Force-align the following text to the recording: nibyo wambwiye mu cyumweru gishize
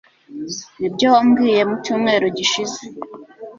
nibyo 0.79 1.05
wambwiye 1.13 1.61
mu 1.69 1.75
cyumweru 1.83 2.25
gishize 2.37 2.81